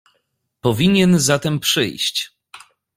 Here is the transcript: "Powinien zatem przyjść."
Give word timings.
"Powinien 0.61 1.19
zatem 1.19 1.59
przyjść." 1.59 2.31